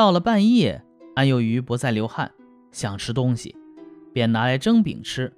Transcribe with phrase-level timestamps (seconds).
[0.00, 0.82] 到了半夜，
[1.14, 2.32] 安幼鱼不再流汗，
[2.72, 3.54] 想吃东西，
[4.14, 5.30] 便拿来蒸饼吃。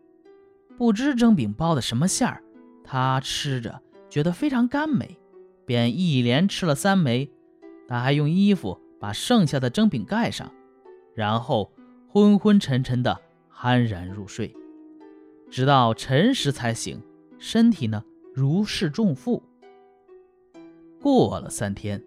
[0.79, 2.41] 不知蒸饼包的什么馅儿，
[2.85, 5.19] 他吃着觉得非常甘美，
[5.67, 7.29] 便一连吃了三枚。
[7.89, 10.49] 他还用衣服把剩下的蒸饼盖上，
[11.13, 11.73] 然后
[12.07, 13.21] 昏昏沉沉的
[13.53, 14.55] 酣然入睡，
[15.51, 17.03] 直到辰时才醒，
[17.37, 19.43] 身体呢如释重负。
[21.01, 22.01] 过了三天，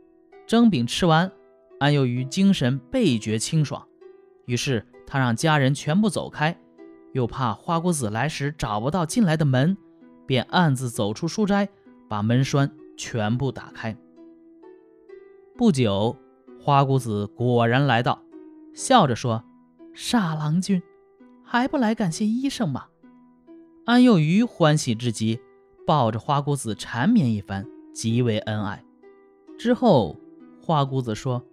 [0.48, 1.30] 蒸饼吃完。
[1.78, 3.86] 安幼于精神倍觉清爽，
[4.46, 6.58] 于是他让家人全部走开，
[7.12, 9.76] 又怕花姑子来时找不到进来的门，
[10.26, 11.68] 便暗自走出书斋，
[12.08, 13.96] 把门栓全部打开。
[15.58, 16.16] 不久，
[16.62, 18.22] 花姑子果然来到，
[18.74, 19.44] 笑着说
[19.94, 20.82] ：“傻郎君，
[21.44, 22.88] 还不来感谢医生吗？”
[23.86, 25.40] 安幼于欢喜至极，
[25.86, 28.84] 抱着花姑子缠绵一番，极为恩爱。
[29.58, 30.18] 之后，
[30.62, 31.44] 花姑子说。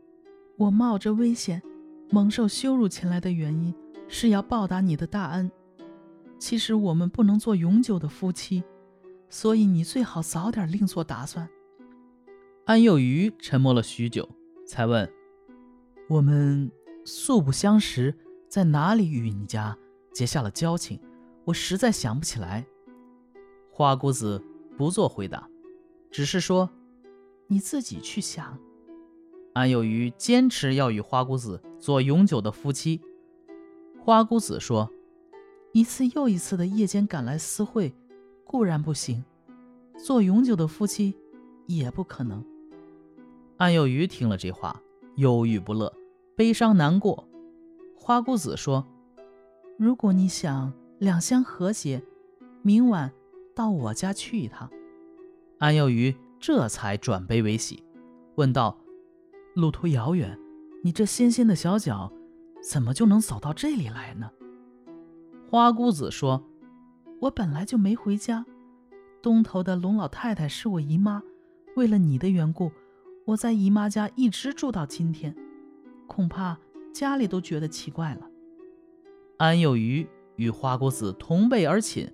[0.57, 1.63] 我冒着危险，
[2.11, 3.75] 蒙受羞辱前来的原因，
[4.07, 5.51] 是要报答你的大恩。
[6.39, 8.63] 其实我们不能做永久的夫妻，
[9.29, 11.49] 所以你最好早点另做打算。
[12.65, 14.29] 安幼余沉默了许久，
[14.67, 15.11] 才问
[16.09, 16.71] ：“我们
[17.05, 18.17] 素不相识，
[18.49, 19.77] 在哪里与你家
[20.13, 21.01] 结下了交情？
[21.45, 22.67] 我实在想不起来。”
[23.71, 24.41] 花姑子
[24.77, 25.49] 不做回答，
[26.11, 26.69] 只是说
[27.49, 28.59] ：“你自己去想。”
[29.55, 33.01] 安有余坚持要与花姑子做永久的夫妻。
[34.01, 34.91] 花姑子说
[35.73, 37.95] ：“一次又一次的夜间赶来私会，
[38.45, 39.23] 固然不行；
[39.99, 41.15] 做永久的夫妻，
[41.67, 42.45] 也不可能。”
[43.59, 44.81] 安有余听了这话，
[45.17, 45.93] 忧郁不乐，
[46.35, 47.29] 悲伤难过。
[47.95, 48.85] 花姑子说
[49.79, 52.03] ：“如果你想两相和谐，
[52.63, 53.13] 明晚
[53.55, 54.69] 到我家去一趟。”
[55.59, 57.85] 安有余这才转悲为喜，
[58.37, 58.79] 问道。
[59.55, 60.39] 路途遥远，
[60.83, 62.11] 你这纤纤的小脚，
[62.63, 64.31] 怎么就能走到这里来呢？
[65.51, 66.43] 花姑子说
[67.21, 68.47] ：“我本来就没回家，
[69.21, 71.23] 东头的龙老太太是我姨妈，
[71.77, 72.73] 为了你的缘故，
[73.27, 75.37] 我在姨妈家一直住到今天，
[76.07, 76.59] 恐怕
[76.95, 78.27] 家里都觉得奇怪了。”
[79.37, 82.11] 安有余与花姑子同辈而寝，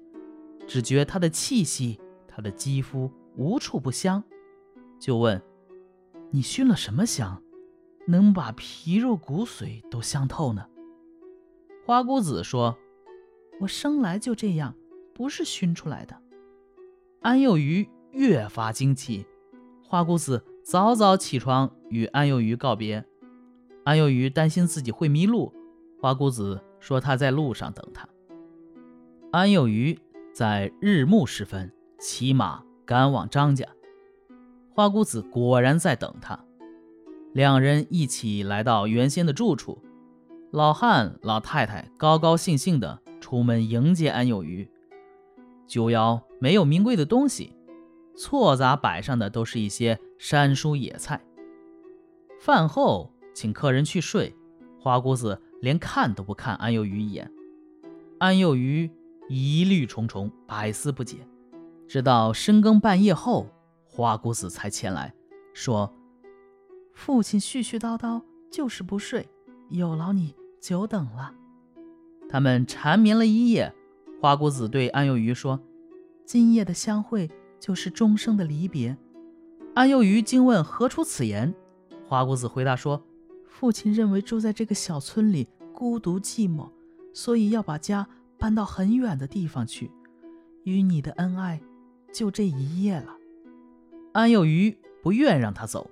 [0.67, 4.25] 只觉她的气息、她的肌肤无处不香，
[4.99, 5.41] 就问。
[6.31, 7.43] 你熏了什么香，
[8.07, 10.67] 能把皮肉骨髓都香透呢？
[11.87, 12.77] 花姑子说
[13.61, 14.75] ：“我生来就这样，
[15.15, 16.15] 不是熏出来的。”
[17.23, 19.27] 安幼鱼越发惊奇。
[19.83, 23.03] 花姑子早早起床与安幼鱼告别。
[23.85, 25.51] 安幼鱼担心自己会迷路，
[25.99, 28.07] 花姑子说他在路上等他。
[29.33, 29.99] 安幼鱼
[30.35, 33.67] 在日暮时分骑马赶往张家。
[34.79, 36.39] 花姑子果然在等他，
[37.33, 39.83] 两人一起来到原先的住处。
[40.53, 44.71] 老汉、老太太高高兴兴地出门迎接安有余。
[45.67, 47.57] 酒肴没有名贵的东西，
[48.17, 51.21] 错杂摆上的都是一些山蔬野菜。
[52.39, 54.33] 饭后请客人去睡，
[54.79, 57.29] 花姑子连看都不看安有余一眼。
[58.21, 58.89] 安有余
[59.29, 61.27] 疑虑重重，百思不解，
[61.89, 63.49] 直到深更半夜后。
[63.99, 65.13] 花姑子才前来，
[65.53, 65.93] 说
[66.95, 69.29] ：“父亲絮絮叨叨，就是不睡，
[69.71, 71.35] 有劳你久等了。”
[72.31, 73.75] 他们缠绵了一夜。
[74.21, 75.61] 花姑子对安幼鱼说
[76.25, 78.97] ：“今夜的相会，就是终生的离别。”
[79.75, 81.53] 安幼鱼惊问：“何出此言？”
[82.07, 83.05] 花姑子回答说
[83.51, 86.71] ：“父亲认为住在这个小村里孤独寂寞，
[87.13, 88.07] 所以要把家
[88.39, 89.91] 搬到很远的地方去。
[90.63, 91.61] 与你的恩爱，
[92.13, 93.17] 就这一夜了。”
[94.19, 95.89] 安有余不愿让他走，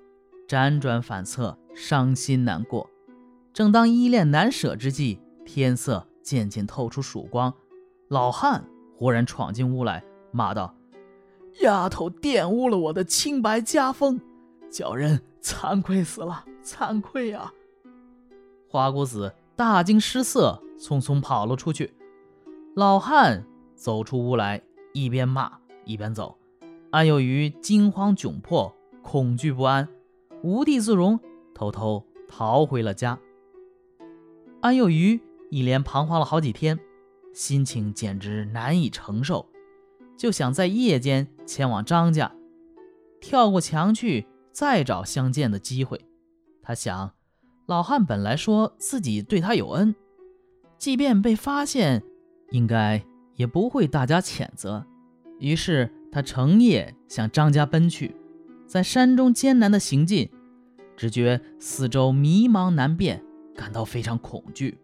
[0.49, 2.89] 辗转反侧，伤心难过。
[3.53, 7.53] 正当依恋难舍之际，天色渐渐透出曙光。
[8.09, 8.65] 老汉
[8.97, 10.75] 忽然闯进屋来，骂道
[11.63, 14.19] ：“丫头玷污了我的清白家风，
[14.69, 17.53] 叫人惭愧死了，惭愧啊！”
[18.67, 21.93] 花姑子大惊失色，匆匆跑了出去。
[22.75, 25.49] 老汉走出屋来，一边骂
[25.85, 26.36] 一边走。
[26.97, 29.87] 安有余惊慌窘迫，恐惧不安，
[30.41, 31.19] 无地自容，
[31.53, 33.19] 偷偷逃回了家。
[34.61, 35.21] 安有余
[35.51, 36.79] 一连彷徨了好几天，
[37.35, 39.45] 心情简直难以承受，
[40.17, 42.33] 就想在夜间前往张家，
[43.21, 46.03] 跳过墙去，再找相见的机会。
[46.63, 47.11] 他想，
[47.67, 49.93] 老汉本来说自己对他有恩，
[50.79, 52.01] 即便被发现，
[52.49, 53.05] 应该
[53.35, 54.83] 也不会大加谴责。
[55.37, 55.93] 于是。
[56.11, 58.15] 他乘夜向张家奔去，
[58.65, 60.29] 在山中艰难的行进，
[60.95, 63.23] 只觉四周迷茫难辨，
[63.55, 64.79] 感到非常恐惧。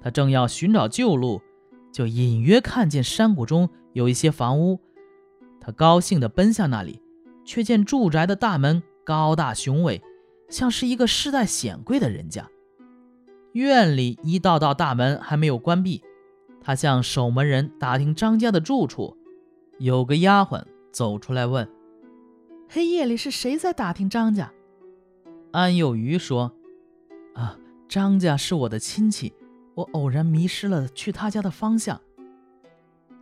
[0.00, 1.42] 他正要寻找旧路，
[1.92, 4.80] 就隐约看见山谷中有一些房屋。
[5.60, 7.02] 他高兴地奔向那里，
[7.44, 10.00] 却见住宅的大门高大雄伟，
[10.48, 12.48] 像是一个世代显贵的人家。
[13.52, 16.02] 院里一道道大门还没有关闭，
[16.60, 19.17] 他向守门人打听张家的住处。
[19.78, 21.68] 有个丫鬟走出来问
[22.68, 24.52] ：“黑夜里是谁在打听张家？”
[25.52, 26.52] 安有余说
[27.34, 27.56] ：“啊，
[27.88, 29.32] 张家是我的亲戚，
[29.76, 32.00] 我偶然迷失了去他家的方向。”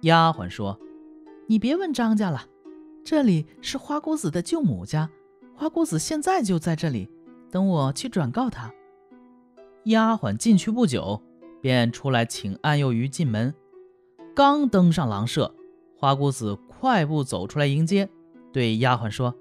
[0.02, 0.80] 丫鬟说
[1.46, 2.46] ：“你别问张家了，
[3.04, 5.10] 这里是花姑子的舅母家，
[5.54, 7.10] 花姑子现在就在这里，
[7.50, 8.72] 等我去转告她。”
[9.84, 11.22] 丫鬟进去不久，
[11.60, 13.54] 便出来请安幼鱼进门。
[14.34, 15.54] 刚登上廊舍，
[15.96, 18.08] 花姑子快步走出来迎接，
[18.52, 19.34] 对丫鬟说：“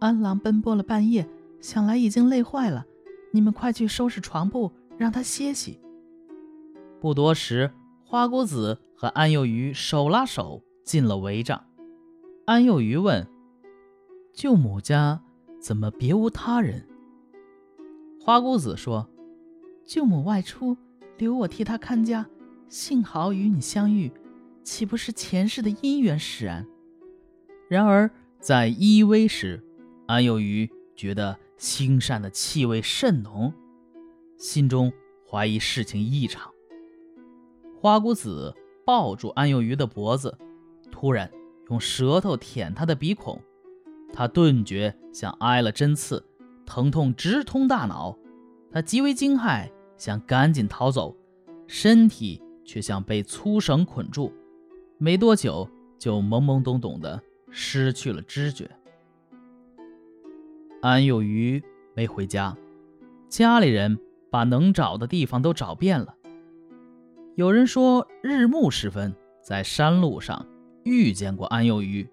[0.00, 1.28] 安郎奔波了半夜。”
[1.60, 2.86] 想来已经累坏了，
[3.32, 5.78] 你们快去收拾床铺，让他歇息。
[6.98, 7.70] 不多时，
[8.02, 11.62] 花姑子和安幼鱼手拉手进了帷帐。
[12.46, 13.28] 安幼鱼问
[14.32, 15.20] ：“舅母家
[15.60, 16.88] 怎么别无他人？”
[18.18, 19.06] 花姑子说
[19.84, 20.78] ：“舅母外出，
[21.18, 22.26] 留我替她看家。
[22.70, 24.10] 幸好与你相遇，
[24.62, 26.66] 岂不是前世的姻缘使然？”
[27.68, 29.62] 然而在依偎时，
[30.06, 31.38] 安有余觉得。
[31.60, 33.52] 腥膻的气味甚浓，
[34.38, 34.90] 心中
[35.28, 36.50] 怀疑事情异常。
[37.78, 40.38] 花姑子抱住安有余的脖子，
[40.90, 41.30] 突然
[41.68, 43.38] 用舌头舔他的鼻孔，
[44.10, 46.24] 他顿觉像挨了针刺，
[46.64, 48.16] 疼痛直通大脑。
[48.72, 51.14] 他极为惊骇，想赶紧逃走，
[51.66, 54.32] 身体却像被粗绳捆住，
[55.02, 55.66] 没多久
[55.98, 57.18] 就懵懵懂懂的
[57.50, 58.70] 失去了知觉。
[60.82, 61.62] 安幼鱼
[61.94, 62.54] 没回家，
[63.26, 63.98] 家里人
[64.30, 66.14] 把能找的地方都找遍了。
[67.34, 70.46] 有人说日暮时分在山路上
[70.84, 72.06] 遇见过安幼鱼。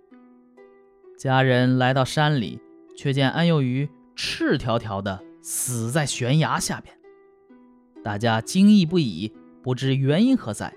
[1.17, 2.57] 家人来到山里，
[2.95, 6.97] 却见安幼鱼赤条条的死在悬崖下边。
[8.01, 10.73] 大家惊异不已，不知原因何在，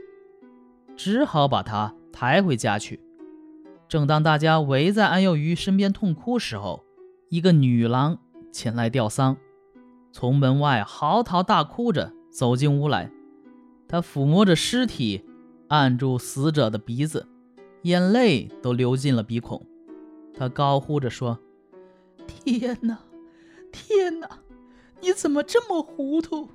[0.96, 3.00] 只好把他抬回家去。
[3.88, 6.84] 正当大家围在安有余身边痛哭时候，
[7.28, 8.18] 一个女郎
[8.52, 9.36] 前来吊丧，
[10.12, 13.10] 从门外嚎啕大哭着走进屋来。
[13.88, 15.24] 她抚摸着尸体，
[15.68, 17.26] 按住死者的鼻子，
[17.82, 19.66] 眼泪都流进了鼻孔。
[20.32, 21.40] 她高呼着说
[22.26, 23.00] ：“天哪，
[23.72, 24.38] 天哪，
[25.00, 26.48] 你怎么这么糊涂？”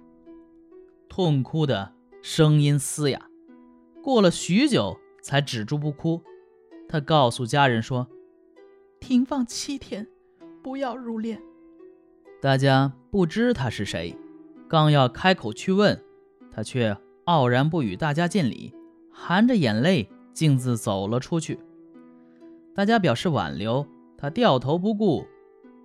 [1.10, 3.30] 痛哭的声音嘶哑，
[4.02, 6.22] 过了许久才止住不哭。
[6.88, 8.08] 他告诉家人说
[9.02, 10.08] ：“停放七天。”
[10.62, 11.40] 不要入殓。
[12.42, 14.16] 大家不知他是谁，
[14.68, 16.00] 刚要开口去问，
[16.52, 16.96] 他却
[17.26, 18.72] 傲然不与大家见礼，
[19.12, 21.60] 含着眼泪径自走了出去。
[22.76, 23.86] 大家表示挽留，
[24.16, 25.26] 他掉头不顾，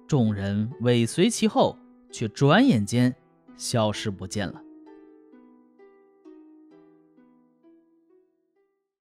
[0.07, 1.79] 众人尾随其后，
[2.11, 3.15] 却转眼间
[3.57, 4.63] 消失不见了。